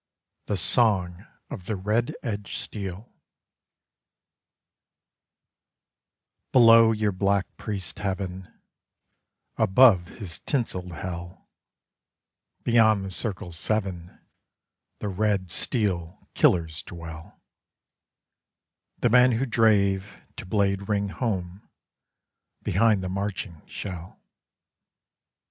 THE 0.45 0.57
SONG 0.57 1.27
OF 1.51 1.67
THE 1.67 1.75
RED 1.75 2.15
EDGED 2.23 2.57
STEEL 2.57 3.13
_Below 6.51 6.97
your 6.97 7.11
black 7.11 7.45
priest's 7.57 8.01
heaven, 8.01 8.51
Above 9.57 10.07
his 10.07 10.39
tinselled 10.39 10.93
hell, 10.93 11.47
Beyond 12.63 13.05
the 13.05 13.11
Circles 13.11 13.59
Seven, 13.59 14.19
The 14.97 15.09
Red 15.09 15.51
Steel 15.51 16.27
Killers 16.33 16.81
dwell 16.81 17.39
The 18.97 19.09
men 19.11 19.33
who 19.33 19.45
drave, 19.45 20.19
to 20.37 20.47
blade 20.47 20.89
ring 20.89 21.09
home, 21.09 21.69
behind 22.63 23.03
the 23.03 23.07
marching 23.09 23.61
shell. 23.67 24.19